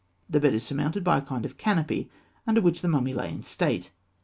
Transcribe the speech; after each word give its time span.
]The 0.31 0.39
bed 0.39 0.55
is 0.55 0.63
surmounted 0.65 1.03
by 1.03 1.19
a 1.19 1.21
kind 1.21 1.45
of 1.45 1.57
canopy, 1.59 2.09
under 2.47 2.59
which 2.59 2.81
the 2.81 2.87
mummy 2.89 3.13
lay 3.13 3.29
in 3.29 3.43
state. 3.43 3.91